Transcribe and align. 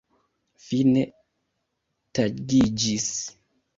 Fine 0.67 1.03
tagiĝis. 2.21 3.09